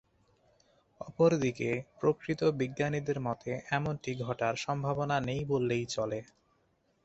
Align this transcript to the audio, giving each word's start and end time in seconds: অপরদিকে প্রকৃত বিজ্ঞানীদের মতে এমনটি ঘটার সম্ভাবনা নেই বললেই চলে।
অপরদিকে 1.01 1.69
প্রকৃত 1.99 2.41
বিজ্ঞানীদের 2.59 3.17
মতে 3.19 3.51
এমনটি 3.71 4.11
ঘটার 4.23 4.55
সম্ভাবনা 4.57 5.17
নেই 5.27 5.41
বললেই 5.45 5.85
চলে। 5.87 6.19